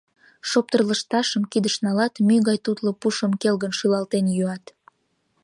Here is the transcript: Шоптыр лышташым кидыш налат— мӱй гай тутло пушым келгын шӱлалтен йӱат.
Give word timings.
Шоптыр 0.49 0.81
лышташым 0.89 1.43
кидыш 1.51 1.75
налат— 1.83 2.13
мӱй 2.27 2.39
гай 2.47 2.57
тутло 2.65 2.91
пушым 3.01 3.31
келгын 3.41 3.73
шӱлалтен 3.79 4.25
йӱат. 4.35 4.63